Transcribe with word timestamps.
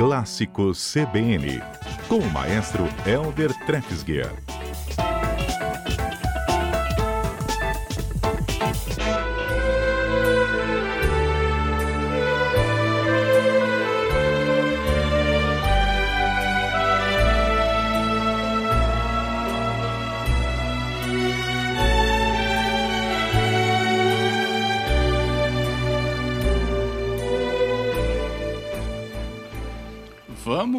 Clássico 0.00 0.72
CBN, 0.72 1.60
com 2.08 2.20
o 2.20 2.30
maestro 2.30 2.88
Elder 3.04 3.52
Trefsguier. 3.66 4.32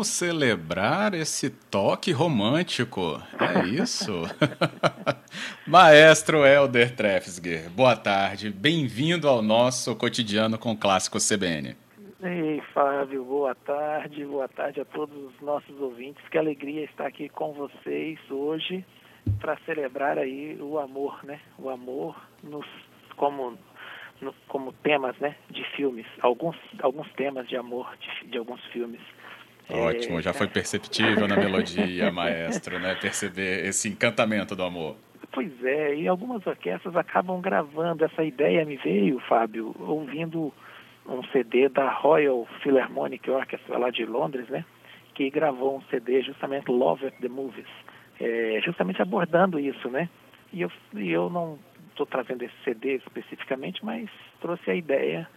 Vamos 0.01 0.17
celebrar 0.17 1.13
esse 1.13 1.51
toque 1.51 2.11
romântico. 2.11 3.21
É 3.39 3.67
isso? 3.67 4.23
Maestro 5.67 6.43
Helder 6.43 6.95
Trefsger, 6.95 7.69
boa 7.69 7.95
tarde. 7.95 8.49
Bem-vindo 8.49 9.29
ao 9.29 9.43
nosso 9.43 9.95
cotidiano 9.95 10.57
com 10.57 10.71
o 10.71 10.75
Clássico 10.75 11.19
CBN. 11.19 11.75
Ei, 12.23 12.59
Fábio, 12.73 13.23
boa 13.23 13.53
tarde. 13.53 14.25
Boa 14.25 14.47
tarde 14.47 14.81
a 14.81 14.85
todos 14.85 15.15
os 15.15 15.39
nossos 15.39 15.79
ouvintes. 15.79 16.27
Que 16.29 16.39
alegria 16.39 16.83
estar 16.85 17.05
aqui 17.05 17.29
com 17.29 17.53
vocês 17.53 18.17
hoje 18.31 18.83
para 19.39 19.55
celebrar 19.67 20.17
aí 20.17 20.57
o 20.59 20.79
amor, 20.79 21.23
né? 21.23 21.39
O 21.59 21.69
amor 21.69 22.19
nos 22.41 22.65
como 23.15 23.55
como 24.47 24.73
temas, 24.73 25.15
né, 25.19 25.35
de 25.51 25.63
filmes. 25.75 26.07
Alguns 26.21 26.55
alguns 26.81 27.11
temas 27.13 27.47
de 27.47 27.55
amor 27.55 27.95
de, 27.99 28.31
de 28.31 28.37
alguns 28.39 28.63
filmes. 28.65 28.99
Ótimo, 29.71 30.21
já 30.21 30.33
foi 30.33 30.47
perceptível 30.47 31.27
na 31.27 31.35
melodia, 31.35 32.11
maestro, 32.11 32.79
né? 32.79 32.95
Perceber 32.95 33.65
esse 33.65 33.87
encantamento 33.89 34.55
do 34.55 34.63
amor. 34.63 34.95
Pois 35.31 35.63
é, 35.63 35.95
e 35.95 36.07
algumas 36.07 36.45
orquestras 36.45 36.95
acabam 36.95 37.39
gravando. 37.39 38.03
Essa 38.03 38.23
ideia 38.23 38.65
me 38.65 38.75
veio, 38.75 39.19
Fábio, 39.21 39.73
ouvindo 39.79 40.53
um 41.07 41.23
CD 41.31 41.69
da 41.69 41.89
Royal 41.89 42.45
Philharmonic 42.61 43.29
Orchestra 43.29 43.77
lá 43.77 43.89
de 43.89 44.05
Londres, 44.05 44.47
né? 44.49 44.65
Que 45.13 45.29
gravou 45.29 45.77
um 45.77 45.81
CD 45.83 46.21
justamente 46.21 46.69
Love 46.69 47.07
at 47.07 47.13
the 47.21 47.29
Movies, 47.29 47.67
é, 48.19 48.59
justamente 48.63 49.01
abordando 49.01 49.57
isso, 49.57 49.89
né? 49.89 50.09
E 50.51 50.61
eu, 50.61 50.71
e 50.95 51.09
eu 51.09 51.29
não 51.29 51.57
estou 51.89 52.05
trazendo 52.05 52.43
esse 52.43 52.55
CD 52.65 52.95
especificamente, 52.95 53.83
mas 53.83 54.09
trouxe 54.41 54.69
a 54.69 54.75
ideia. 54.75 55.27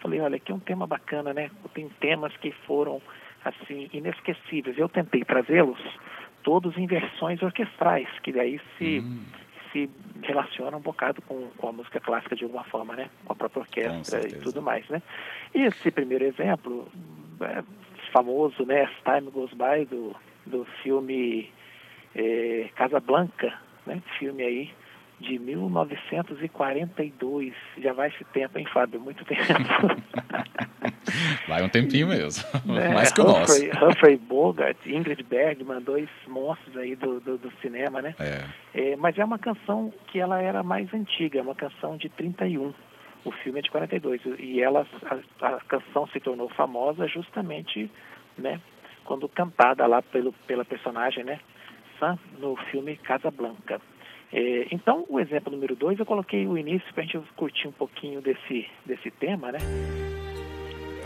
Falei, 0.00 0.20
olha, 0.20 0.36
aqui 0.36 0.50
é 0.50 0.54
um 0.54 0.60
tema 0.60 0.86
bacana, 0.86 1.32
né? 1.32 1.50
Tem 1.72 1.88
temas 2.00 2.36
que 2.38 2.50
foram 2.66 3.00
assim 3.44 3.88
inesquecíveis. 3.92 4.78
Eu 4.78 4.88
tentei 4.88 5.24
trazê-los 5.24 5.78
todos 6.42 6.76
em 6.76 6.86
versões 6.86 7.42
orquestrais, 7.42 8.08
que 8.22 8.32
daí 8.32 8.60
se 8.78 9.00
hum. 9.00 9.22
se 9.72 9.90
relacionam 10.22 10.78
um 10.78 10.82
bocado 10.82 11.20
com, 11.22 11.48
com 11.56 11.68
a 11.68 11.72
música 11.72 12.00
clássica 12.00 12.36
de 12.36 12.44
alguma 12.44 12.64
forma, 12.64 12.94
né? 12.94 13.08
Com 13.24 13.32
a 13.32 13.36
própria 13.36 13.60
orquestra 13.60 14.26
e 14.26 14.40
tudo 14.40 14.62
mais, 14.62 14.88
né? 14.88 15.02
E 15.54 15.62
esse 15.62 15.90
primeiro 15.90 16.24
exemplo 16.24 16.88
é 17.40 17.62
famoso, 18.12 18.64
né? 18.64 18.82
As 18.82 18.92
Time 19.02 19.30
Goes 19.30 19.52
By 19.52 19.84
do 19.86 20.14
do 20.46 20.64
filme 20.82 21.50
é, 22.14 22.68
Casablanca, 22.74 23.58
né? 23.86 24.02
Filme 24.18 24.42
aí 24.42 24.70
de 25.20 25.38
1942. 25.38 27.54
Já 27.78 27.92
vai 27.92 28.08
esse 28.08 28.24
tempo, 28.24 28.58
hein, 28.58 28.66
Fábio? 28.72 29.00
Muito 29.00 29.24
tempo. 29.24 29.42
vai 31.48 31.62
um 31.62 31.68
tempinho 31.68 32.08
mesmo. 32.08 32.44
É, 32.76 32.92
Mais 32.92 33.12
que 33.12 33.20
o 33.20 33.24
Humphrey, 33.24 33.68
nosso. 33.68 33.84
Humphrey 33.84 34.16
Bogart, 34.16 34.76
Ingrid 34.86 35.22
Bergman, 35.22 35.80
dois 35.80 36.08
monstros 36.26 36.76
aí 36.76 36.96
do, 36.96 37.20
do, 37.20 37.38
do 37.38 37.52
cinema, 37.60 38.02
né? 38.02 38.14
É. 38.18 38.44
é. 38.74 38.96
Mas 38.96 39.16
é 39.18 39.24
uma 39.24 39.38
canção 39.38 39.92
que 40.08 40.18
ela 40.18 40.40
era 40.40 40.62
mais 40.62 40.92
antiga, 40.92 41.38
é 41.38 41.42
uma 41.42 41.54
canção 41.54 41.96
de 41.96 42.08
31. 42.08 42.74
O 43.24 43.30
filme 43.30 43.60
é 43.60 43.62
de 43.62 43.70
42. 43.70 44.20
E 44.38 44.60
ela, 44.60 44.86
a, 45.40 45.46
a 45.46 45.60
canção 45.60 46.06
se 46.08 46.20
tornou 46.20 46.50
famosa 46.50 47.08
justamente, 47.08 47.90
né? 48.36 48.60
Quando 49.04 49.28
cantada 49.28 49.86
lá 49.86 50.02
pelo, 50.02 50.32
pela 50.46 50.64
personagem, 50.64 51.24
né? 51.24 51.40
Sam, 51.98 52.18
no 52.38 52.56
filme 52.70 52.96
Casablanca. 52.96 53.80
É, 54.36 54.66
então, 54.72 55.06
o 55.08 55.20
exemplo 55.20 55.52
número 55.52 55.76
dois, 55.76 55.96
eu 55.96 56.04
coloquei 56.04 56.44
o 56.44 56.58
início 56.58 56.92
para 56.92 57.04
a 57.04 57.06
gente 57.06 57.20
curtir 57.36 57.68
um 57.68 57.72
pouquinho 57.72 58.20
desse, 58.20 58.66
desse 58.84 59.08
tema, 59.12 59.52
né? 59.52 59.58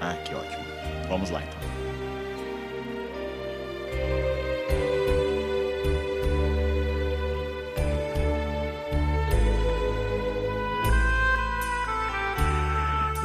Ah, 0.00 0.15
que 0.25 0.34
ótimo. 0.34 0.65
Vamos 1.11 1.28
lá, 1.28 1.43
então. 1.43 1.59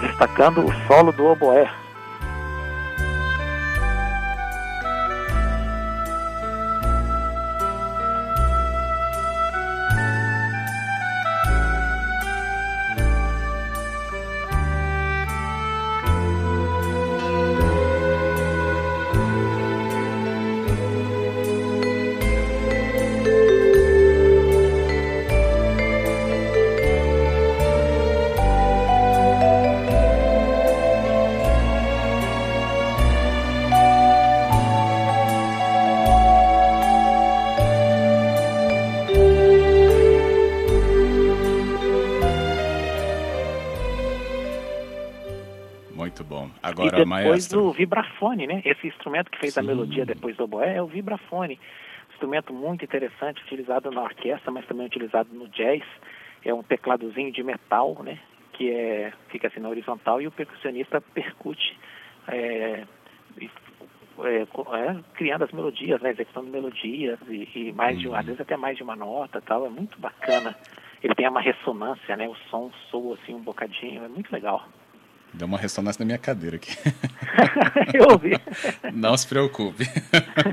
Destacando 0.02 0.66
o 0.66 0.74
solo 0.86 1.13
do 1.13 1.28
oboé. 1.28 1.83
Depois 47.24 47.47
do 47.47 47.72
vibrafone, 47.72 48.47
né? 48.47 48.62
Esse 48.66 48.88
instrumento 48.88 49.31
que 49.31 49.40
fez 49.40 49.53
Sim. 49.53 49.62
a 49.62 49.63
melodia 49.63 50.06
depois 50.06 50.35
do 50.35 50.44
oboé 50.44 50.78
é 50.78 50.81
o 50.81 50.88
vibrafone. 50.88 51.59
Instrumento 52.12 52.53
muito 52.53 52.85
interessante, 52.85 53.41
utilizado 53.44 53.90
na 53.91 54.01
orquestra, 54.01 54.51
mas 54.51 54.66
também 54.66 54.85
utilizado 54.85 55.29
no 55.34 55.47
jazz. 55.50 55.84
É 56.46 56.53
um 56.53 56.63
tecladozinho 56.63 57.31
de 57.31 57.44
metal, 57.44 57.97
né? 58.03 58.19
Que 58.53 58.69
é, 58.69 59.13
fica 59.29 59.47
assim 59.47 59.59
na 59.59 59.69
horizontal 59.69 60.22
e 60.22 60.28
o 60.28 60.31
percussionista 60.31 61.01
percute 61.01 61.78
é, 62.28 62.84
é, 64.19 64.41
é, 64.41 65.03
criando 65.16 65.44
as 65.44 65.51
melodias, 65.51 66.00
né, 66.01 66.12
executando 66.12 66.47
melodias 66.47 67.19
e, 67.28 67.50
e 67.56 67.74
mais 67.74 68.00
de, 68.00 68.07
às 68.07 68.13
uhum. 68.13 68.24
vezes 68.24 68.41
até 68.41 68.56
mais 68.56 68.78
de 68.78 68.84
uma 68.84 68.95
nota, 68.95 69.41
tal, 69.41 69.66
é 69.66 69.69
muito 69.69 70.00
bacana. 70.00 70.56
Ele 71.01 71.16
tem 71.16 71.28
uma 71.28 71.41
ressonância, 71.41 72.16
né, 72.16 72.28
o 72.28 72.35
som 72.50 72.72
soa 72.90 73.16
assim 73.16 73.34
um 73.34 73.41
bocadinho, 73.41 74.03
é 74.03 74.07
muito 74.07 74.31
legal. 74.31 74.68
Deu 75.34 75.48
uma 75.48 75.58
ressonância 75.58 76.00
na 76.00 76.06
minha 76.06 76.18
cadeira 76.18 76.58
aqui. 76.58 76.78
eu 77.94 78.10
ouvi. 78.12 78.40
Não 78.94 79.18
se 79.18 79.28
preocupe. 79.28 79.86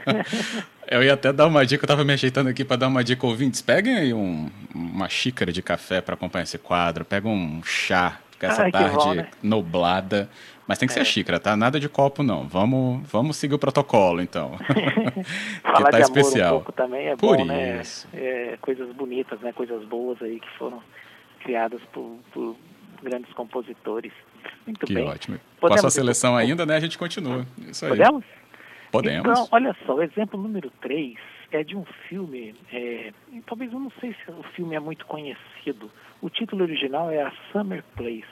eu 0.89 1.03
ia 1.03 1.13
até 1.13 1.33
dar 1.33 1.47
uma 1.47 1.67
dica, 1.67 1.83
eu 1.83 1.87
estava 1.87 2.05
me 2.05 2.15
ajeitando 2.15 2.49
aqui 2.49 2.65
para 2.65 2.77
dar 2.77 2.89
uma 2.89 3.05
dica 3.05 3.27
ouvintes. 3.27 3.61
Peguem 3.61 3.97
aí 3.97 4.15
um, 4.15 4.51
uma 4.75 5.09
xícara 5.09 5.53
de 5.53 5.61
café 5.61 6.01
para 6.01 6.15
acompanhar 6.15 6.45
esse 6.45 6.57
quadro, 6.57 7.05
pega 7.05 7.29
um 7.29 7.63
chá, 7.63 8.19
porque 8.31 8.47
essa 8.47 8.63
Ai, 8.63 8.73
tarde 8.73 8.97
bom, 8.97 9.15
né? 9.15 9.29
nublada. 9.43 10.31
Mas 10.71 10.79
tem 10.79 10.87
que 10.87 10.95
ser 10.95 11.01
é. 11.01 11.05
xícara, 11.05 11.41
tá? 11.41 11.57
Nada 11.57 11.81
de 11.81 11.89
copo, 11.89 12.23
não. 12.23 12.47
Vamos, 12.47 13.03
vamos 13.11 13.37
seguir 13.37 13.57
o 13.57 13.59
protocolo, 13.59 14.23
então. 14.23 14.57
Falar 15.63 15.85
que 15.85 15.91
tá 15.91 15.97
de 15.99 16.03
especial. 16.05 16.55
um 16.55 16.57
pouco 16.59 16.73
também 16.73 17.09
é 17.09 17.17
Por 17.17 17.37
bom, 17.37 17.45
né? 17.45 17.81
isso. 17.81 18.09
né? 18.13 18.21
É, 18.21 18.59
coisas 18.61 18.89
bonitas, 18.95 19.41
né? 19.41 19.53
Coisas 19.53 19.85
boas 19.85 20.23
aí 20.23 20.39
que 20.39 20.49
foram 20.57 20.81
criadas 21.41 21.81
por, 21.93 22.17
por 22.33 22.57
grandes 23.03 23.33
compositores. 23.33 24.13
Muito 24.67 24.87
que 24.87 24.95
bem. 24.95 25.05
ótimo. 25.05 25.39
Com 25.61 25.73
a 25.73 25.79
sua 25.79 25.91
seleção 25.91 26.37
ainda, 26.37 26.65
né, 26.65 26.77
a 26.77 26.81
gente 26.81 26.97
continua. 26.99 27.47
Isso 27.59 27.85
aí. 27.85 27.91
Podemos? 27.91 28.25
Podemos. 28.91 29.31
Então, 29.31 29.49
olha 29.53 29.77
só, 29.87 29.95
o 29.95 30.03
exemplo 30.03 30.41
número 30.41 30.71
3 30.81 31.17
é 31.53 31.63
de 31.63 31.77
um 31.77 31.85
filme, 32.09 32.55
é, 32.73 33.13
talvez 33.47 33.73
eu 33.73 33.79
não 33.79 33.93
sei 34.01 34.15
se 34.15 34.31
o 34.31 34.43
filme 34.55 34.75
é 34.75 34.81
muito 34.81 35.07
conhecido. 35.07 35.91
O 36.21 36.29
título 36.29 36.63
original 36.63 37.11
é 37.11 37.23
A 37.23 37.33
Summer 37.53 37.85
Place, 37.97 38.27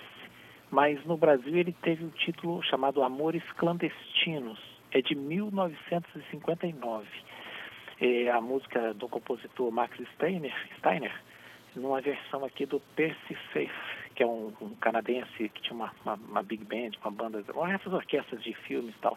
mas 0.70 1.04
no 1.04 1.16
Brasil 1.16 1.56
ele 1.56 1.74
teve 1.82 2.04
o 2.04 2.08
um 2.08 2.10
título 2.10 2.62
chamado 2.62 3.02
Amores 3.02 3.42
Clandestinos. 3.56 4.58
É 4.90 5.02
de 5.02 5.14
1959. 5.14 7.06
É 8.00 8.30
a 8.30 8.40
música 8.40 8.94
do 8.94 9.06
compositor 9.08 9.70
Max 9.70 9.94
Steiner, 10.14 10.54
Steiner 10.78 11.12
numa 11.78 12.00
versão 12.00 12.44
aqui 12.44 12.66
do 12.66 12.80
Percy 12.96 13.36
Faith, 13.52 13.70
que 14.18 14.24
é 14.24 14.26
um, 14.26 14.52
um 14.60 14.74
canadense 14.80 15.48
que 15.48 15.62
tinha 15.62 15.76
uma, 15.76 15.92
uma, 16.04 16.14
uma, 16.14 16.42
big 16.42 16.64
band, 16.64 16.90
uma 17.04 17.12
banda, 17.12 17.44
essas 17.72 17.92
orquestras 17.92 18.42
de 18.42 18.52
filmes 18.52 18.92
e 18.92 18.98
tal. 18.98 19.16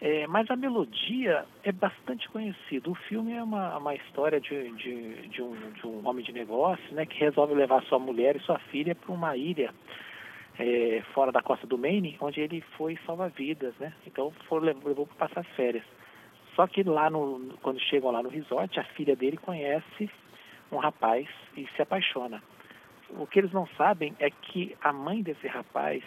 É, 0.00 0.26
mas 0.26 0.50
a 0.50 0.56
melodia 0.56 1.44
é 1.62 1.70
bastante 1.70 2.26
conhecida. 2.30 2.88
O 2.88 2.94
filme 2.94 3.34
é 3.34 3.42
uma, 3.42 3.76
uma 3.76 3.94
história 3.94 4.40
de, 4.40 4.72
de, 4.72 5.28
de, 5.28 5.42
um, 5.42 5.54
de 5.72 5.86
um 5.86 6.08
homem 6.08 6.24
de 6.24 6.32
negócio 6.32 6.94
né, 6.94 7.04
que 7.04 7.20
resolve 7.20 7.52
levar 7.54 7.82
sua 7.82 7.98
mulher 7.98 8.34
e 8.36 8.40
sua 8.40 8.58
filha 8.58 8.94
para 8.94 9.12
uma 9.12 9.36
ilha 9.36 9.70
é, 10.58 11.02
fora 11.12 11.30
da 11.30 11.42
costa 11.42 11.66
do 11.66 11.76
Maine, 11.76 12.16
onde 12.18 12.40
ele 12.40 12.62
foi 12.78 12.98
salva-vidas. 13.04 13.74
Né? 13.78 13.92
Então 14.06 14.30
for, 14.48 14.62
levou 14.62 15.06
para 15.06 15.28
passar 15.28 15.44
férias. 15.54 15.84
Só 16.56 16.66
que 16.66 16.82
lá 16.82 17.10
no, 17.10 17.52
quando 17.60 17.78
chegam 17.80 18.10
lá 18.10 18.22
no 18.22 18.30
resort, 18.30 18.80
a 18.80 18.84
filha 18.96 19.14
dele 19.14 19.36
conhece 19.36 20.08
um 20.72 20.78
rapaz 20.78 21.28
e 21.54 21.68
se 21.76 21.82
apaixona. 21.82 22.42
O 23.18 23.26
que 23.26 23.38
eles 23.38 23.52
não 23.52 23.66
sabem 23.76 24.14
é 24.18 24.30
que 24.30 24.76
a 24.82 24.92
mãe 24.92 25.22
desse 25.22 25.46
rapaz 25.46 26.02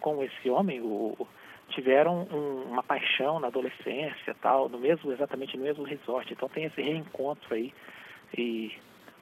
com 0.00 0.22
esse 0.22 0.48
homem, 0.48 0.80
o, 0.80 1.26
tiveram 1.70 2.26
um, 2.30 2.70
uma 2.70 2.82
paixão 2.82 3.40
na 3.40 3.48
adolescência, 3.48 4.36
tal, 4.40 4.68
no 4.68 4.78
mesmo 4.78 5.12
exatamente 5.12 5.56
no 5.56 5.64
mesmo 5.64 5.84
resort. 5.84 6.32
Então 6.32 6.48
tem 6.48 6.64
esse 6.64 6.80
reencontro 6.80 7.54
aí 7.54 7.72
e 8.36 8.72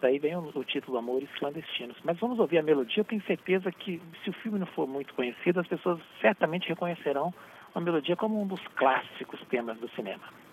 daí 0.01 0.19
vem 0.19 0.37
o, 0.37 0.51
o 0.55 0.65
título 0.65 0.99
Amores 0.99 1.31
Clandestinos. 1.39 1.97
Mas 2.05 2.19
vamos 2.19 2.39
ouvir 2.39 2.59
a 2.59 2.63
melodia. 2.63 3.01
Eu 3.01 3.05
tenho 3.05 3.23
certeza 3.23 3.71
que 3.73 4.01
se 4.23 4.31
o 4.31 4.35
filme 4.35 4.59
não 4.59 4.67
for 4.67 4.87
muito 4.87 5.15
conhecido, 5.15 5.61
as 5.61 5.67
pessoas 5.67 5.99
certamente 6.21 6.69
reconhecerão 6.69 7.33
a 7.75 7.81
melodia 7.81 8.17
como 8.17 8.41
um 8.41 8.47
dos 8.47 8.61
clássicos 8.77 9.41
temas 9.49 9.79
do 9.79 9.89
cinema. 9.91 10.44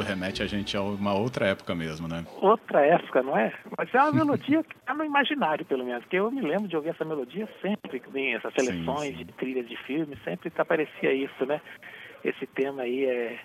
Isso 0.00 0.08
remete 0.08 0.42
a 0.42 0.46
gente 0.46 0.76
a 0.76 0.82
uma 0.82 1.14
outra 1.14 1.46
época 1.46 1.74
mesmo, 1.74 2.08
né? 2.08 2.24
Outra 2.40 2.80
época, 2.80 3.22
não 3.22 3.36
é? 3.36 3.52
Mas 3.76 3.92
é 3.94 4.00
uma 4.00 4.12
melodia 4.12 4.62
que 4.64 4.74
está 4.74 4.94
no 4.94 5.04
imaginário, 5.04 5.64
pelo 5.64 5.84
menos. 5.84 6.02
Porque 6.02 6.16
eu 6.16 6.30
me 6.30 6.40
lembro 6.40 6.68
de 6.68 6.76
ouvir 6.76 6.90
essa 6.90 7.04
melodia 7.04 7.48
sempre 7.60 8.00
que 8.00 8.10
vem 8.10 8.34
essas 8.34 8.52
seleções 8.54 9.10
sim, 9.10 9.18
sim. 9.18 9.24
de 9.24 9.32
trilhas 9.32 9.68
de 9.68 9.76
filmes, 9.76 10.18
sempre 10.24 10.50
aparecia 10.56 11.12
isso, 11.12 11.44
né? 11.46 11.60
Esse 12.24 12.46
tema 12.46 12.82
aí 12.82 13.04
é 13.04 13.38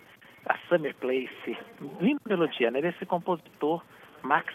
a 0.47 0.57
Summer 0.69 0.95
Place. 0.95 1.57
Linda 1.99 2.21
melodia, 2.27 2.71
né? 2.71 2.81
Desse 2.81 3.05
compositor 3.05 3.83
Max 4.23 4.53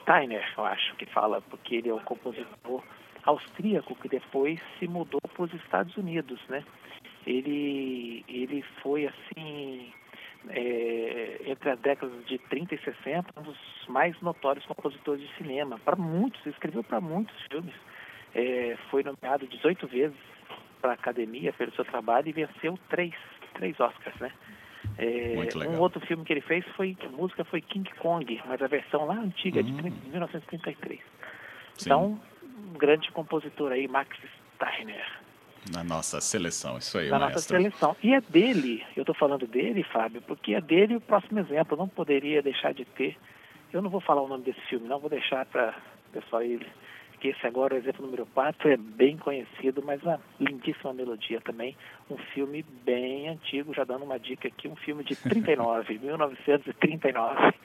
Steiner, 0.00 0.44
eu 0.56 0.64
acho 0.64 0.94
que 0.96 1.06
fala, 1.06 1.40
porque 1.40 1.76
ele 1.76 1.88
é 1.88 1.94
um 1.94 2.00
compositor 2.00 2.82
austríaco 3.24 3.94
que 3.96 4.08
depois 4.08 4.60
se 4.78 4.86
mudou 4.86 5.20
para 5.34 5.44
os 5.44 5.54
Estados 5.54 5.96
Unidos, 5.96 6.40
né? 6.48 6.62
Ele, 7.26 8.24
ele 8.28 8.62
foi 8.82 9.06
assim 9.06 9.92
é, 10.48 11.40
entre 11.46 11.70
as 11.70 11.78
décadas 11.78 12.24
de 12.26 12.38
30 12.38 12.74
e 12.74 12.78
60, 12.78 13.40
um 13.40 13.42
dos 13.42 13.58
mais 13.88 14.18
notórios 14.20 14.64
compositores 14.66 15.20
de 15.20 15.36
cinema. 15.36 15.78
Para 15.84 15.96
muitos, 15.96 16.44
escreveu 16.46 16.82
para 16.82 17.00
muitos 17.00 17.34
filmes. 17.50 17.74
É, 18.34 18.76
foi 18.90 19.02
nomeado 19.02 19.46
18 19.46 19.86
vezes 19.86 20.16
para 20.80 20.92
a 20.92 20.94
academia 20.94 21.52
pelo 21.52 21.72
seu 21.72 21.84
trabalho 21.84 22.28
e 22.28 22.32
venceu 22.32 22.78
três, 22.88 23.14
três 23.54 23.78
Oscars, 23.78 24.18
né? 24.18 24.32
É, 24.98 25.68
um 25.68 25.78
outro 25.78 26.00
filme 26.00 26.24
que 26.24 26.32
ele 26.32 26.40
fez 26.40 26.64
foi, 26.76 26.96
música 27.12 27.44
foi 27.44 27.60
King 27.60 27.88
Kong, 28.00 28.42
mas 28.46 28.60
a 28.60 28.66
versão 28.66 29.06
lá 29.06 29.14
antiga, 29.14 29.62
de, 29.62 29.72
30, 29.72 29.90
de 29.90 30.10
1933. 30.10 30.98
Sim. 30.98 31.04
Então, 31.84 32.20
um 32.42 32.78
grande 32.78 33.10
compositor 33.12 33.70
aí, 33.70 33.86
Max 33.86 34.16
Steiner. 34.56 35.06
Na 35.70 35.84
nossa 35.84 36.20
seleção, 36.20 36.78
isso 36.78 36.98
aí, 36.98 37.08
Na 37.08 37.18
nossa 37.18 37.38
seleção. 37.38 37.96
E 38.02 38.12
é 38.14 38.20
dele, 38.20 38.84
eu 38.96 39.02
estou 39.02 39.14
falando 39.14 39.46
dele, 39.46 39.84
Fábio, 39.84 40.20
porque 40.22 40.54
é 40.54 40.60
dele 40.60 40.96
o 40.96 41.00
próximo 41.00 41.38
exemplo. 41.38 41.74
Eu 41.74 41.78
não 41.78 41.88
poderia 41.88 42.42
deixar 42.42 42.74
de 42.74 42.84
ter. 42.84 43.16
Eu 43.72 43.80
não 43.80 43.88
vou 43.88 44.00
falar 44.00 44.22
o 44.22 44.28
nome 44.28 44.44
desse 44.44 44.60
filme, 44.62 44.88
não, 44.88 44.98
vou 44.98 45.08
deixar 45.08 45.46
para 45.46 45.74
o 46.08 46.20
pessoal 46.20 46.42
ir. 46.42 46.66
Que 47.20 47.28
esse 47.28 47.46
agora, 47.46 47.74
o 47.74 47.78
exemplo 47.78 48.04
número 48.04 48.26
4, 48.26 48.70
é 48.70 48.76
bem 48.76 49.16
conhecido, 49.16 49.80
mas 49.84 50.02
uma 50.02 50.20
lindíssima 50.40 50.92
melodia 50.92 51.40
também. 51.40 51.76
Um 52.10 52.16
filme 52.16 52.64
bem 52.84 53.28
antigo, 53.28 53.72
já 53.72 53.84
dando 53.84 54.04
uma 54.04 54.18
dica 54.18 54.48
aqui, 54.48 54.66
um 54.66 54.74
filme 54.74 55.04
de 55.04 55.14
39, 55.14 56.00
1939. 56.00 57.54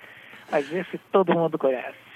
Mas 0.49 0.71
esse 0.71 0.97
todo 1.11 1.33
mundo 1.33 1.57
conhece. 1.57 2.06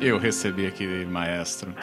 Eu 0.00 0.16
recebi 0.18 0.66
aqui, 0.66 0.86
maestro. 1.04 1.74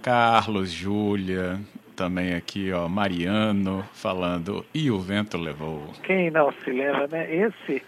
Carlos, 0.00 0.70
Júlia, 0.70 1.58
também 1.96 2.34
aqui, 2.34 2.70
ó, 2.72 2.88
Mariano, 2.88 3.84
falando, 3.92 4.64
e 4.72 4.90
o 4.90 4.98
vento 5.00 5.36
levou. 5.36 5.88
Quem 6.04 6.30
não 6.30 6.52
se 6.52 6.70
lembra, 6.70 7.08
né? 7.08 7.34
Esse 7.34 7.82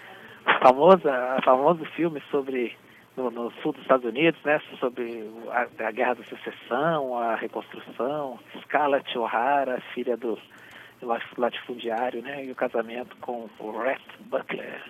famoso, 0.61 1.03
famoso 1.45 1.85
filme 1.97 2.21
sobre 2.31 2.77
no, 3.17 3.31
no, 3.31 3.51
sul 3.63 3.73
dos 3.73 3.83
Estados 3.83 4.05
Unidos, 4.05 4.41
né, 4.45 4.61
sobre 4.79 5.31
a, 5.51 5.87
a, 5.87 5.91
Guerra 5.91 6.15
da 6.15 6.25
Secessão, 6.25 7.17
a 7.19 7.35
reconstrução, 7.35 8.39
Scarlett 8.63 9.17
O'Hara, 9.17 9.81
filha 9.95 10.17
do 10.17 10.39
latifundiário, 11.37 12.23
né, 12.23 12.45
e 12.45 12.51
o 12.51 12.55
casamento 12.55 13.17
com 13.21 13.49
o 13.59 13.79
Rhett 13.79 14.03
Butler. 14.21 14.83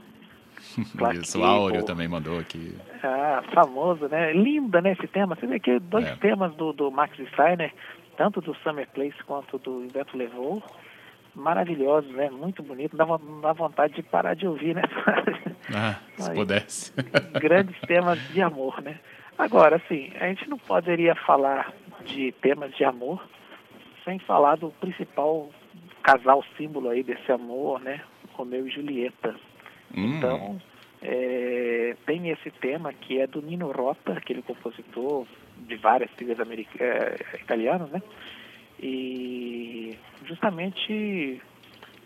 Isso, 1.21 1.41
o 1.41 1.45
Áureo 1.45 1.85
também 1.85 2.09
mandou 2.09 2.39
aqui. 2.39 2.75
Ah, 3.03 3.43
famoso, 3.53 4.09
né? 4.09 4.33
Linda, 4.33 4.81
né, 4.81 4.93
esse 4.93 5.07
tema. 5.07 5.35
Você 5.35 5.47
vê 5.47 5.59
que 5.59 5.79
dois 5.79 6.07
é. 6.07 6.17
temas 6.17 6.55
do, 6.55 6.73
do 6.73 6.91
Max 6.91 7.17
Steiner, 7.33 7.73
tanto 8.17 8.41
do 8.41 8.55
Summer 8.57 8.89
Place 8.89 9.17
quanto 9.27 9.59
do 9.59 9.87
Vento 9.89 10.17
Levou, 10.17 10.63
maravilhosos, 11.35 12.11
né? 12.13 12.31
Muito 12.31 12.63
bonito. 12.63 12.97
Dá, 12.97 13.05
dá 13.43 13.53
vontade 13.53 13.95
de 13.95 14.03
parar 14.03 14.35
de 14.35 14.47
ouvir, 14.47 14.75
né? 14.75 14.83
Ah, 15.75 15.99
se 16.17 16.33
pudesse. 16.33 16.93
grandes 17.41 17.77
temas 17.81 18.21
de 18.29 18.41
amor, 18.41 18.81
né? 18.81 19.01
Agora, 19.37 19.75
assim, 19.75 20.13
a 20.21 20.29
gente 20.29 20.49
não 20.49 20.59
poderia 20.59 21.17
falar 21.17 21.73
de 22.05 22.31
temas 22.41 22.73
de 22.77 22.85
amor 22.85 23.21
sem 24.05 24.21
falar 24.21 24.57
do 24.57 24.71
principal 24.71 25.51
casal 26.05 26.45
símbolo 26.57 26.89
aí 26.89 27.03
desse 27.03 27.33
amor, 27.33 27.81
né? 27.81 28.01
Romeu 28.35 28.67
e 28.67 28.71
Julieta. 28.71 29.35
Hum. 29.95 30.19
Então, 30.19 30.61
é, 31.03 31.97
tem 32.07 32.31
esse 32.31 32.51
tema 32.51 32.93
que 32.93 33.21
é 33.21 33.27
do 33.27 33.43
Nino 33.43 33.71
Rota, 33.71 34.13
aquele 34.13 34.43
compositor 34.43 35.27
de 35.59 35.77
várias 35.77 36.11
trilhas 36.13 36.39
é, 36.81 37.17
italianas, 37.41 37.91
né? 37.91 38.03
E 38.79 39.97
justamente 40.25 41.41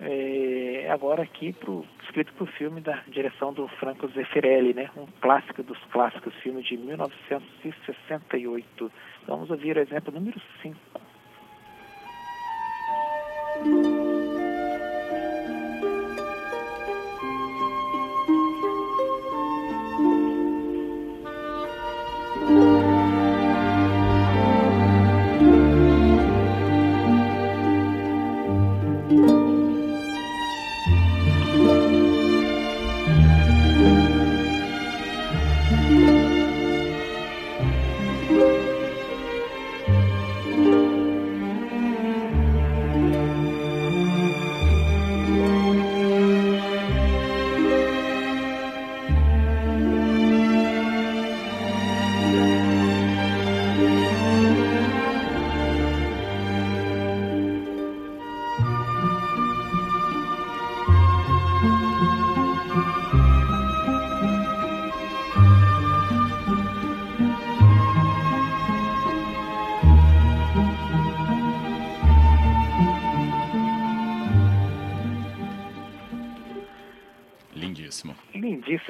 é, 0.01 0.89
agora 0.91 1.23
aqui 1.23 1.53
pro, 1.53 1.85
escrito 2.05 2.33
para 2.35 2.45
o 2.45 2.47
filme 2.47 2.81
da 2.81 3.03
direção 3.09 3.53
do 3.53 3.67
Franco 3.69 4.09
Zeffirelli, 4.09 4.73
né? 4.75 4.91
Um 4.97 5.07
clássico 5.21 5.63
dos 5.63 5.79
clássicos, 5.91 6.35
filme 6.37 6.63
de 6.63 6.77
1968. 6.77 8.93
Vamos 9.27 9.51
ouvir 9.51 9.77
o 9.77 9.81
exemplo 9.81 10.13
número 10.13 10.41
5. 10.63 10.79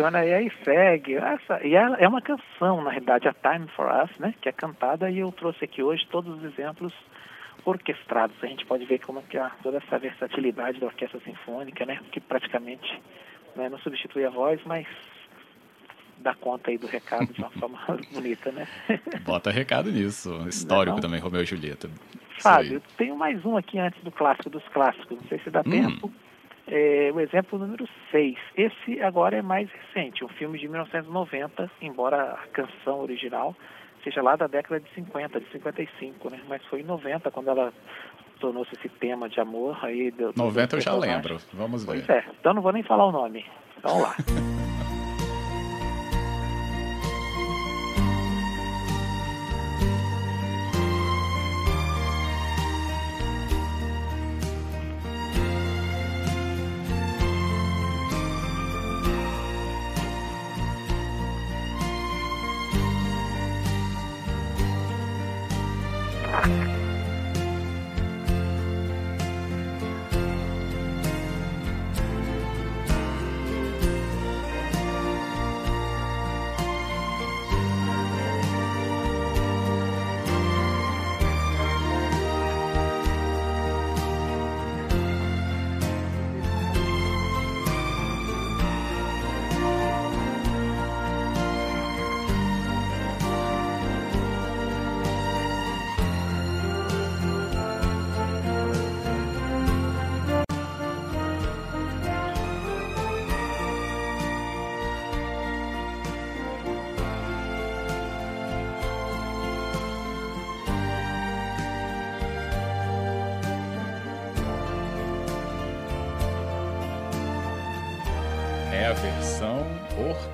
Funciona 0.00 0.24
e 0.24 0.32
aí 0.32 0.52
segue. 0.64 1.14
Essa, 1.16 1.64
e 1.64 1.74
é, 1.74 1.96
é 1.98 2.08
uma 2.08 2.22
canção, 2.22 2.82
na 2.82 2.90
realidade, 2.90 3.28
a 3.28 3.34
Time 3.34 3.68
for 3.68 3.86
Us, 3.86 4.10
né, 4.18 4.34
que 4.40 4.48
é 4.48 4.52
cantada 4.52 5.10
e 5.10 5.18
eu 5.18 5.30
trouxe 5.30 5.64
aqui 5.64 5.82
hoje 5.82 6.06
todos 6.10 6.38
os 6.38 6.44
exemplos 6.44 6.92
orquestrados. 7.64 8.36
A 8.42 8.46
gente 8.46 8.64
pode 8.64 8.84
ver 8.86 8.98
como 9.00 9.22
que 9.22 9.36
há 9.36 9.50
toda 9.62 9.78
essa 9.78 9.98
versatilidade 9.98 10.80
da 10.80 10.86
orquestra 10.86 11.20
sinfônica, 11.20 11.84
né, 11.84 12.00
que 12.10 12.20
praticamente 12.20 13.00
né, 13.54 13.68
não 13.68 13.78
substitui 13.78 14.24
a 14.24 14.30
voz, 14.30 14.60
mas 14.64 14.86
dá 16.18 16.34
conta 16.34 16.70
aí 16.70 16.78
do 16.78 16.86
recado 16.86 17.32
de 17.32 17.40
uma 17.40 17.50
forma 17.50 17.78
bonita, 18.12 18.52
né? 18.52 18.66
Bota 19.22 19.50
recado 19.50 19.90
nisso. 19.90 20.46
Histórico 20.48 20.96
não? 20.96 21.02
também, 21.02 21.20
Romeu 21.20 21.42
e 21.42 21.46
Julieta. 21.46 21.90
Fábio, 22.38 22.82
tenho 22.96 23.16
mais 23.16 23.44
um 23.44 23.56
aqui 23.56 23.78
antes 23.78 24.02
do 24.02 24.10
clássico 24.10 24.48
dos 24.48 24.66
clássicos. 24.68 25.18
Não 25.18 25.28
sei 25.28 25.38
se 25.40 25.50
dá 25.50 25.60
hum. 25.60 25.70
tempo 25.70 26.12
é, 26.70 27.10
o 27.12 27.20
exemplo 27.20 27.58
número 27.58 27.86
6. 28.10 28.36
Esse 28.56 29.02
agora 29.02 29.36
é 29.36 29.42
mais 29.42 29.68
recente, 29.70 30.24
um 30.24 30.28
filme 30.28 30.58
de 30.58 30.68
1990, 30.68 31.70
embora 31.82 32.32
a 32.32 32.46
canção 32.48 33.00
original 33.00 33.54
seja 34.02 34.22
lá 34.22 34.36
da 34.36 34.46
década 34.46 34.80
de 34.80 34.88
50, 34.94 35.40
de 35.40 35.50
55, 35.50 36.30
né? 36.30 36.40
Mas 36.48 36.64
foi 36.66 36.80
em 36.80 36.84
90 36.84 37.30
quando 37.30 37.50
ela 37.50 37.72
tornou-se 38.38 38.74
esse 38.74 38.88
tema 38.88 39.28
de 39.28 39.40
amor 39.40 39.78
aí. 39.82 40.10
Do, 40.10 40.32
90 40.34 40.76
eu 40.76 40.80
já 40.80 40.94
lembro, 40.94 41.38
vamos 41.52 41.84
ver. 41.84 42.04
Pois 42.06 42.08
é, 42.08 42.24
então 42.40 42.54
não 42.54 42.62
vou 42.62 42.72
nem 42.72 42.82
falar 42.82 43.06
o 43.06 43.12
nome. 43.12 43.44
Vamos 43.82 44.02
lá. 44.02 44.16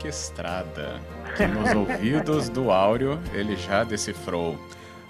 orquestrada, 0.06 1.00
que 1.36 1.46
nos 1.46 1.74
ouvidos 1.74 2.48
do 2.48 2.70
Áureo 2.70 3.20
ele 3.32 3.56
já 3.56 3.82
decifrou. 3.82 4.58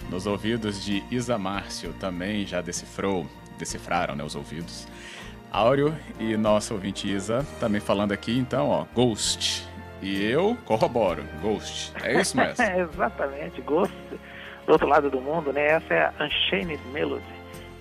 Nos 0.09 0.27
ouvidos 0.27 0.83
de 0.85 1.03
Isa 1.11 1.37
Márcio 1.37 1.93
também 2.01 2.47
já 2.47 2.61
decifrou, 2.61 3.27
decifraram 3.59 4.15
né, 4.15 4.25
os 4.25 4.35
ouvidos. 4.35 4.87
Áureo 5.53 5.95
e 6.19 6.37
nosso 6.37 6.75
ouvinte 6.75 7.11
Isa 7.13 7.47
também 7.61 7.81
falando 7.81 8.13
aqui, 8.13 8.37
então, 8.39 8.69
ó, 8.69 8.87
Ghost. 8.95 9.67
E 10.01 10.23
eu 10.25 10.57
corroboro, 10.65 11.25
Ghost. 11.43 11.93
É 12.03 12.21
isso 12.21 12.37
mesmo? 12.37 12.63
é, 12.63 12.81
exatamente, 12.93 13.61
Ghost. 13.63 13.95
Do 14.67 14.73
outro 14.73 14.89
lado 14.89 15.11
do 15.11 15.21
mundo, 15.21 15.53
né? 15.53 15.67
Essa 15.67 15.95
é 15.95 16.05
a 16.07 16.25
Unchained 16.25 16.81
Melody 16.93 17.36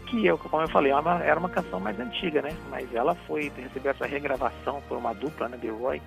que 0.06 0.26
eu, 0.26 0.38
como 0.38 0.64
eu 0.64 0.70
falei, 0.70 0.92
era 0.92 1.00
é 1.00 1.02
uma, 1.02 1.24
era 1.24 1.40
uma 1.40 1.50
canção 1.50 1.80
mais 1.80 2.00
antiga, 2.00 2.42
né? 2.42 2.56
Mas 2.70 2.94
ela 2.94 3.16
foi 3.28 3.52
recebeu 3.56 3.92
essa 3.92 4.06
regravação 4.06 4.82
por 4.88 4.98
uma 4.98 5.14
dupla, 5.14 5.50
né? 5.50 5.58
The 5.58 5.70
Roy 5.70 6.02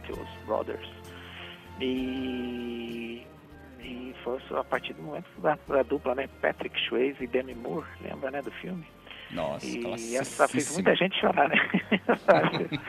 Brothers. 0.46 0.88
E 1.80 3.26
E 3.80 4.14
foi 4.24 4.38
a 4.58 4.64
partir 4.64 4.94
do 4.94 5.02
momento 5.02 5.28
da, 5.38 5.58
da 5.68 5.82
dupla, 5.82 6.14
né? 6.14 6.28
Patrick 6.40 6.78
Swayze 6.88 7.22
e 7.22 7.26
Demi 7.26 7.54
Moore, 7.54 7.86
lembra, 8.02 8.30
né, 8.30 8.42
do 8.42 8.50
filme? 8.50 8.84
Nossa, 9.30 9.66
e 9.66 10.16
essa 10.16 10.48
fez 10.48 10.72
muita 10.72 10.94
gente 10.96 11.20
chorar, 11.20 11.50
né? 11.50 11.56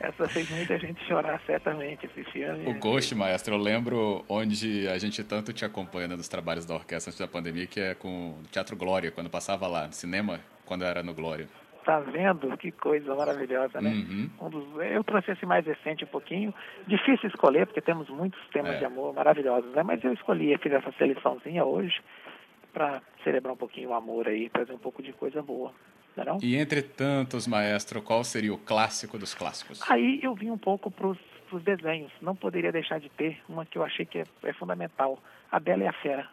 essa 0.00 0.28
fez 0.28 0.50
muita 0.50 0.76
gente 0.76 1.04
chorar, 1.06 1.40
certamente, 1.46 2.06
esse 2.06 2.24
filme. 2.32 2.68
O 2.68 2.74
Ghost, 2.80 3.14
maestro, 3.14 3.54
eu 3.54 3.58
lembro 3.58 4.24
onde 4.28 4.88
a 4.88 4.98
gente 4.98 5.22
tanto 5.22 5.52
te 5.52 5.64
acompanha 5.64 6.08
nos 6.08 6.26
trabalhos 6.26 6.66
da 6.66 6.74
orquestra 6.74 7.10
antes 7.10 7.20
da 7.20 7.28
pandemia, 7.28 7.66
que 7.66 7.78
é 7.78 7.94
com 7.94 8.30
o 8.30 8.42
Teatro 8.50 8.76
Glória, 8.76 9.12
quando 9.12 9.30
passava 9.30 9.68
lá, 9.68 9.86
no 9.86 9.92
cinema, 9.92 10.40
quando 10.64 10.84
era 10.84 11.02
no 11.02 11.14
Glória. 11.14 11.48
Tá 11.84 12.00
vendo? 12.00 12.56
Que 12.56 12.72
coisa 12.72 13.14
maravilhosa, 13.14 13.78
né? 13.80 13.90
Uhum. 13.90 14.30
Um 14.40 14.48
dos, 14.50 14.64
eu 14.90 15.04
trouxe 15.04 15.32
esse 15.32 15.44
mais 15.44 15.66
recente 15.66 16.04
um 16.04 16.08
pouquinho. 16.08 16.54
Difícil 16.86 17.28
escolher, 17.28 17.66
porque 17.66 17.82
temos 17.82 18.08
muitos 18.08 18.40
temas 18.48 18.76
É. 18.76 18.78
de 18.78 18.84
amor 18.86 19.12
maravilhosos, 19.14 19.70
né? 19.74 19.82
Mas 19.82 20.02
eu 20.02 20.12
escolhi, 20.14 20.56
fiz 20.58 20.72
essa 20.72 20.90
seleçãozinha 20.92 21.62
hoje 21.64 22.00
para 22.72 23.02
celebrar 23.22 23.52
um 23.52 23.56
pouquinho 23.56 23.90
o 23.90 23.94
amor 23.94 24.26
aí, 24.28 24.48
trazer 24.48 24.72
um 24.72 24.78
pouco 24.78 25.02
de 25.02 25.12
coisa 25.12 25.42
boa, 25.42 25.72
não 26.16 26.22
é 26.22 26.26
não? 26.26 26.38
E 26.42 26.56
entre 26.56 26.80
tantos, 26.82 27.46
maestro, 27.46 28.00
qual 28.00 28.24
seria 28.24 28.54
o 28.54 28.58
clássico 28.58 29.18
dos 29.18 29.34
clássicos? 29.34 29.80
Aí 29.90 30.20
eu 30.22 30.34
vim 30.34 30.50
um 30.50 30.58
pouco 30.58 30.90
para 30.90 31.06
os 31.08 31.62
desenhos. 31.62 32.10
Não 32.22 32.34
poderia 32.34 32.72
deixar 32.72 32.98
de 32.98 33.10
ter 33.10 33.38
uma 33.46 33.66
que 33.66 33.76
eu 33.76 33.84
achei 33.84 34.06
que 34.06 34.20
é, 34.20 34.24
é 34.44 34.52
fundamental. 34.54 35.18
A 35.52 35.60
Bela 35.60 35.84
e 35.84 35.86
a 35.86 35.92
Fera. 35.92 36.26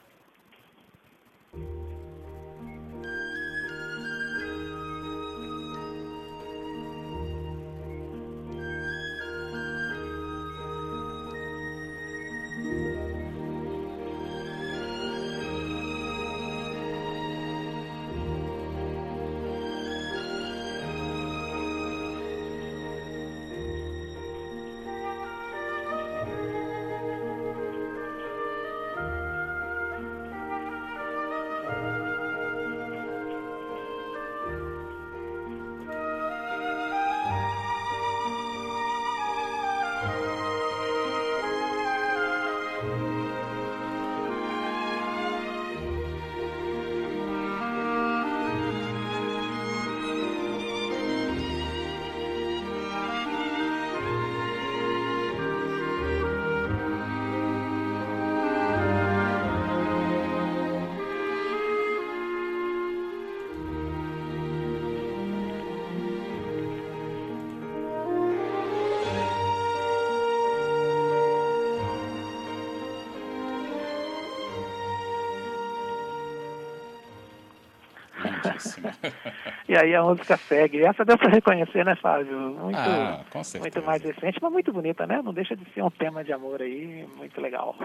E 79.70 79.76
aí 79.78 79.96
a 79.96 80.04
música 80.04 80.36
segue. 80.36 80.84
Essa 80.84 81.06
deu 81.06 81.18
para 81.18 81.30
reconhecer, 81.30 81.86
né, 81.86 81.96
Fábio? 81.96 82.38
Muito, 82.38 82.78
ah, 82.78 83.24
com 83.30 83.42
certeza. 83.42 83.80
muito 83.80 83.88
mais 83.88 84.04
recente, 84.04 84.38
mas 84.42 84.52
muito 84.52 84.74
bonita, 84.74 85.08
né? 85.08 85.22
Não 85.22 85.34
deixa 85.34 85.56
de 85.56 85.64
ser 85.74 85.82
um 85.82 85.90
tema 85.90 86.24
de 86.24 86.34
amor 86.34 86.62
aí, 86.62 87.08
muito 87.16 87.40
legal. 87.40 87.76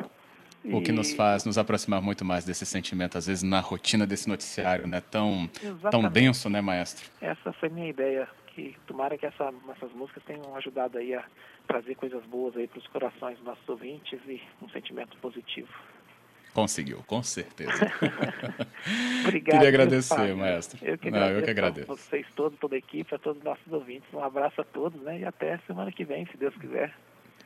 O 0.64 0.82
que 0.82 0.90
nos 0.90 1.12
faz 1.14 1.44
nos 1.44 1.58
aproximar 1.58 2.02
muito 2.02 2.24
mais 2.24 2.44
desse 2.44 2.66
sentimento, 2.66 3.16
às 3.16 3.26
vezes 3.26 3.42
na 3.42 3.60
rotina 3.60 4.06
desse 4.06 4.28
noticiário, 4.28 4.86
né? 4.86 5.00
Tão, 5.00 5.48
tão 5.90 6.08
denso, 6.08 6.50
né, 6.50 6.60
maestro? 6.60 7.08
Essa 7.20 7.52
foi 7.52 7.68
minha 7.68 7.88
ideia, 7.88 8.28
que 8.48 8.76
tomara 8.86 9.16
que 9.16 9.26
essa, 9.26 9.52
essas 9.70 9.92
músicas 9.92 10.24
tenham 10.24 10.56
ajudado 10.56 10.98
aí 10.98 11.14
a 11.14 11.24
trazer 11.68 11.94
coisas 11.94 12.24
boas 12.24 12.56
aí 12.56 12.66
para 12.66 12.78
os 12.78 12.86
corações 12.88 13.36
dos 13.36 13.46
nossos 13.46 13.68
ouvintes 13.68 14.18
e 14.26 14.42
um 14.62 14.68
sentimento 14.70 15.16
positivo. 15.18 15.68
Conseguiu, 16.56 17.04
com 17.06 17.22
certeza. 17.22 17.70
Obrigado. 19.20 19.56
Queria 19.56 19.68
agradecer, 19.68 20.34
maestro. 20.34 20.78
Eu 20.80 20.96
que 20.96 21.10
Não, 21.10 21.18
eu 21.28 21.42
que 21.42 21.50
agradeço 21.50 21.82
agradeço. 21.82 21.92
a 21.92 21.96
vocês 21.96 22.26
todos, 22.34 22.58
toda 22.58 22.74
a 22.76 22.78
equipe, 22.78 23.14
a 23.14 23.18
todos 23.18 23.36
os 23.40 23.44
nossos 23.44 23.70
ouvintes. 23.70 24.08
Um 24.14 24.24
abraço 24.24 24.62
a 24.62 24.64
todos, 24.64 24.98
né? 25.02 25.20
E 25.20 25.24
até 25.26 25.58
semana 25.66 25.92
que 25.92 26.02
vem, 26.02 26.24
se 26.24 26.34
Deus 26.38 26.54
quiser. 26.56 26.94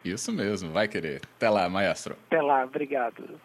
Isso 0.05 0.31
mesmo, 0.31 0.71
vai 0.71 0.87
querer. 0.87 1.23
Até 1.37 1.51
lá, 1.51 1.69
maestro. 1.69 2.17
Até 2.29 2.41
lá, 2.41 2.63
obrigado. 2.63 3.41